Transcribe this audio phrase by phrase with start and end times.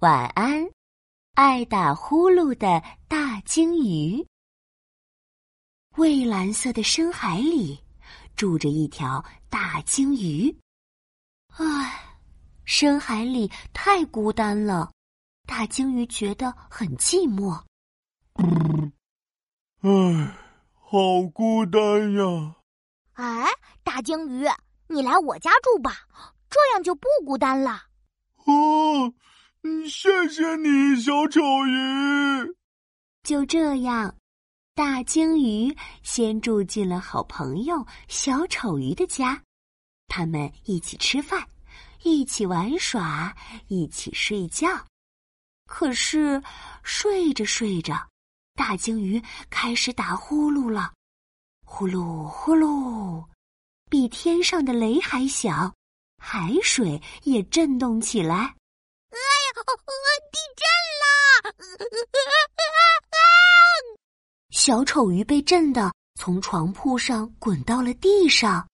[0.00, 0.66] 晚安，
[1.34, 4.26] 爱打呼噜的大鲸鱼。
[5.90, 7.78] 蔚蓝色的深海里
[8.34, 10.56] 住着一条大鲸鱼。
[11.48, 12.16] 唉，
[12.64, 14.90] 深海里太孤单了，
[15.46, 17.62] 大鲸鱼觉得很寂寞。
[19.82, 20.34] 唉，
[20.72, 22.56] 好孤单呀！
[23.12, 23.46] 哎，
[23.84, 24.46] 大鲸鱼，
[24.86, 26.08] 你来我家住吧，
[26.48, 27.82] 这样就不孤单了。
[28.46, 29.12] 哦。
[29.62, 32.56] 嗯谢谢你，小丑鱼。
[33.22, 34.16] 就这样，
[34.74, 39.42] 大鲸鱼先住进了好朋友小丑鱼的家。
[40.08, 41.46] 他们一起吃饭，
[42.02, 43.36] 一起玩耍，
[43.68, 44.68] 一起睡觉。
[45.66, 46.42] 可是
[46.82, 48.08] 睡着睡着，
[48.54, 50.94] 大鲸鱼开始打呼噜了，
[51.66, 53.22] 呼噜呼噜，
[53.90, 55.74] 比天上的雷还响，
[56.16, 58.56] 海水也震动起来。
[60.30, 60.64] 地震
[61.00, 61.52] 了！
[64.50, 68.68] 小丑鱼被震得从床铺上滚到了地上，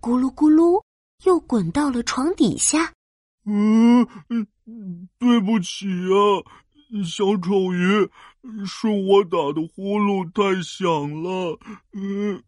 [0.00, 0.82] 咕噜咕噜，
[1.24, 2.92] 又滚到了床底下。
[3.44, 6.42] 嗯嗯，对不起啊，
[7.04, 8.10] 小丑鱼，
[8.66, 11.58] 是我打的呼噜太响了。
[11.92, 12.42] 嗯，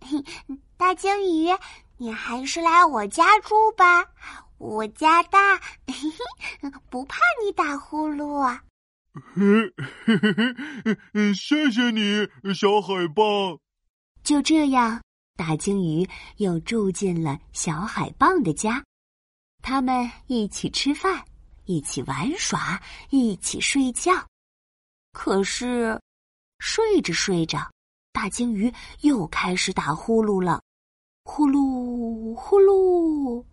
[0.76, 1.48] 大鲸鱼，
[1.96, 4.04] 你还是来我家住吧。
[4.62, 5.60] 我家大，
[6.88, 8.62] 不怕你打呼噜啊！
[11.34, 13.58] 谢谢你，小海豹。
[14.22, 15.02] 就这样，
[15.36, 18.84] 大鲸鱼又住进了小海豹的家。
[19.62, 21.24] 他们一起吃饭，
[21.64, 24.12] 一起玩耍，一起睡觉。
[25.12, 26.00] 可是，
[26.60, 27.68] 睡着睡着，
[28.12, 30.62] 大鲸鱼又开始打呼噜了，
[31.24, 33.44] 呼噜呼噜。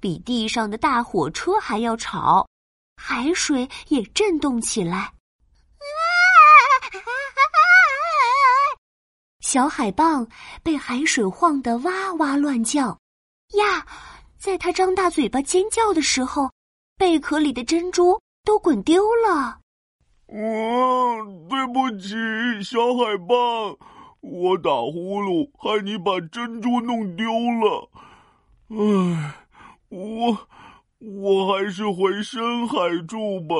[0.00, 2.48] 比地上的大火车还要吵，
[2.96, 5.12] 海水也震动起来。
[9.40, 10.28] 小海蚌
[10.62, 12.98] 被海水晃得哇哇乱叫，
[13.56, 13.86] 呀！
[14.38, 16.50] 在它张大嘴巴尖叫的时候，
[16.96, 19.58] 贝壳里的珍珠都滚丢了。
[20.28, 22.14] 嗯，对不起，
[22.62, 23.76] 小海蚌，
[24.20, 27.26] 我打呼噜害你把珍珠弄丢
[27.60, 27.90] 了。
[28.70, 29.34] 唉。
[29.90, 30.48] 我
[30.98, 32.76] 我还是回深海
[33.08, 33.54] 住吧。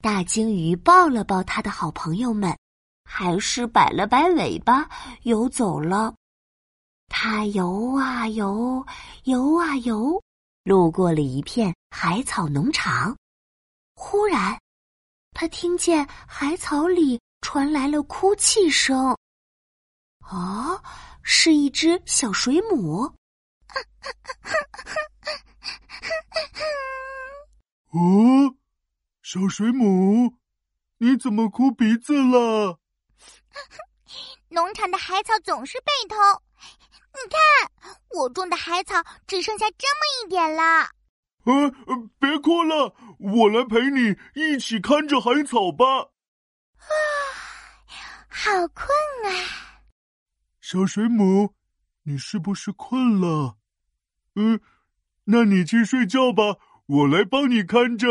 [0.00, 2.56] 大鲸鱼抱了抱他的好朋友们，
[3.04, 4.88] 还是摆了摆尾巴
[5.22, 6.14] 游走了。
[7.08, 8.86] 他游啊游，
[9.24, 10.22] 游啊游，
[10.64, 13.16] 路过了一片海草农场。
[13.94, 14.58] 忽然，
[15.32, 19.16] 他听见海草里传来了哭泣声。
[20.30, 20.82] 哦，
[21.22, 23.12] 是一只小水母。
[27.90, 28.54] 哦，
[29.22, 30.34] 小水母，
[30.98, 32.78] 你怎么哭鼻子了？
[34.50, 36.16] 农场的海草总是被偷，
[37.12, 37.38] 你看
[38.18, 38.94] 我种的海草
[39.26, 40.90] 只剩下这么一点了。
[41.44, 41.70] 呃，
[42.18, 45.84] 别哭了，我来陪你一起看着海草吧。
[46.78, 46.88] 啊，
[48.28, 48.88] 好困
[49.24, 49.82] 啊！
[50.60, 51.54] 小水母，
[52.04, 53.57] 你是不是困了？
[54.38, 54.60] 嗯，
[55.24, 56.58] 那你去睡觉吧。
[56.86, 58.06] 我来帮你看着。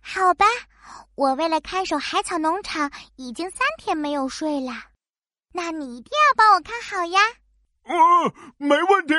[0.00, 0.44] 好吧，
[1.14, 4.72] 我为了看守海草农场，已经三天没有睡了。
[5.52, 7.20] 那你一定要帮我看好呀。
[7.84, 7.96] 嗯，
[8.58, 9.14] 没问题。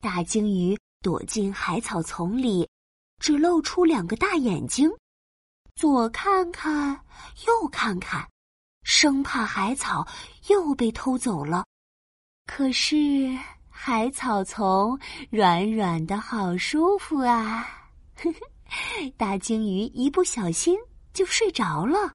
[0.00, 2.70] 大鲸鱼躲进海草丛里，
[3.18, 4.88] 只露出两个大眼睛，
[5.74, 7.04] 左看看，
[7.46, 8.28] 右看看，
[8.84, 10.06] 生怕海草
[10.48, 11.66] 又被偷走了。
[12.46, 13.36] 可是。
[13.84, 14.96] 海草丛
[15.28, 17.66] 软软的，好舒服啊！
[19.16, 20.78] 大鲸鱼一不小心
[21.12, 22.12] 就睡着了，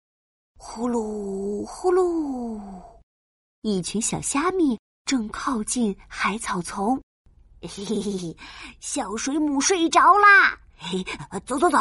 [0.57, 2.61] 呼噜呼噜，
[3.63, 6.95] 一群小虾米正靠近海草丛。
[7.61, 8.38] 嘿嘿嘿，
[8.79, 10.57] 小水母睡着啦！
[10.77, 11.03] 嘿，
[11.45, 11.77] 走走走，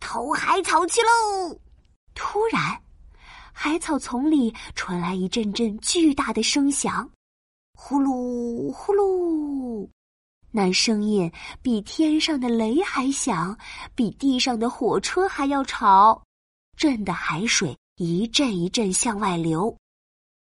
[0.00, 1.60] 偷海草去喽！
[2.14, 2.80] 突然，
[3.52, 7.10] 海草丛里传来一阵阵巨大的声响。
[7.82, 9.88] 呼噜呼噜，
[10.50, 11.32] 那声音
[11.62, 13.58] 比天上的雷还响，
[13.94, 16.22] 比地上的火车还要吵，
[16.76, 19.74] 震得海水一阵一阵向外流。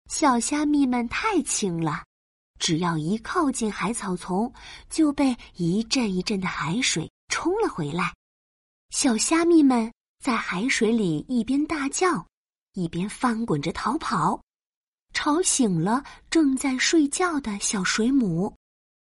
[0.10, 2.04] 小虾米们太轻了，
[2.60, 4.54] 只要一靠近海草丛，
[4.90, 8.14] 就被一阵一阵的海水冲了回来。
[8.90, 9.90] 小虾米们
[10.20, 12.28] 在海水里一边大叫，
[12.74, 14.42] 一边翻滚着逃跑。
[15.14, 18.50] 吵醒了正在睡觉的小水母。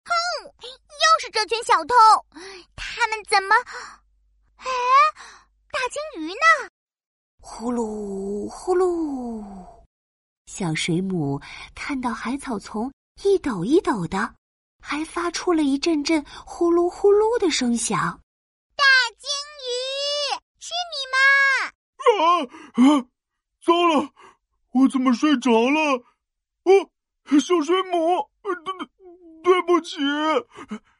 [0.05, 0.13] 哼，
[0.45, 1.95] 又是这群小偷，
[2.77, 3.55] 他们怎么？
[4.57, 4.67] 哎，
[5.73, 6.71] 大鲸鱼呢？
[7.41, 9.45] 呼噜呼噜，
[10.47, 11.41] 小水母
[11.75, 12.93] 看到海草丛
[13.23, 14.35] 一抖一抖的，
[14.81, 18.21] 还发出了一阵阵呼噜呼噜的声响。
[18.77, 18.85] 大
[19.19, 19.29] 鲸
[19.61, 19.69] 鱼，
[20.61, 21.17] 是你吗？
[22.15, 22.23] 啊
[22.75, 23.07] 啊！
[23.65, 24.13] 糟了，
[24.75, 26.05] 我怎么睡着了？
[26.65, 26.91] 哦，
[27.41, 28.73] 小水母，对对
[29.43, 29.97] 对不起。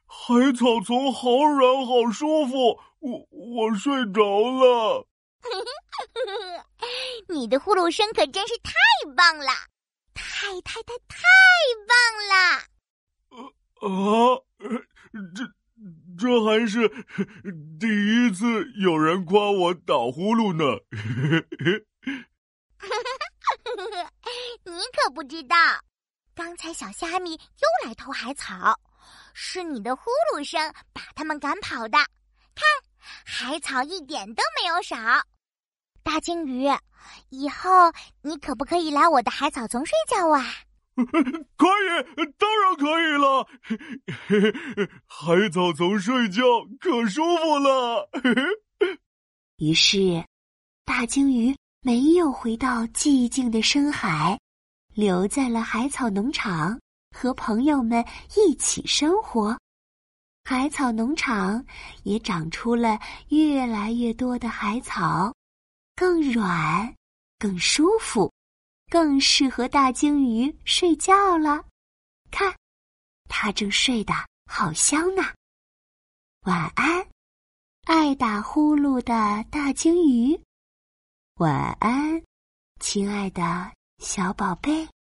[0.07, 5.05] 海草丛好软，好舒服，我我睡着了。
[7.27, 8.71] 你的呼噜声可真是太
[9.15, 9.51] 棒了，
[10.13, 11.17] 太太太太
[11.89, 11.93] 棒
[12.31, 12.33] 了！
[13.81, 14.41] 啊，
[15.35, 15.43] 这
[16.17, 16.87] 这还是
[17.79, 20.79] 第一次有人夸我打呼噜呢。
[24.75, 25.55] 你可不知道，
[26.35, 28.77] 刚才小虾米又来偷海草。
[29.33, 31.97] 是你的呼噜声把他们赶跑的。
[32.53, 32.67] 看，
[33.25, 34.97] 海草一点都没有少。
[36.03, 36.67] 大鲸鱼，
[37.29, 37.69] 以后
[38.21, 40.43] 你可不可以来我的海草丛睡觉啊？
[40.95, 43.47] 可以，当然可以了。
[45.07, 46.43] 海草丛睡觉
[46.81, 48.09] 可舒服了。
[49.57, 50.25] 于是，
[50.83, 54.39] 大鲸鱼没有回到寂静的深海，
[54.95, 56.79] 留在了海草农场。
[57.17, 58.03] 和朋友们
[58.35, 59.57] 一起生活，
[60.43, 61.65] 海草农场
[62.03, 62.99] 也长出了
[63.29, 65.33] 越来越多的海草，
[65.95, 66.93] 更软，
[67.39, 68.29] 更舒服，
[68.91, 71.63] 更适合大鲸鱼睡觉了。
[72.31, 72.53] 看，
[73.29, 74.13] 它正睡得
[74.45, 75.23] 好香呢。
[76.41, 77.07] 晚安，
[77.85, 80.37] 爱打呼噜的大鲸鱼。
[81.35, 82.21] 晚安，
[82.81, 84.94] 亲爱的小宝贝。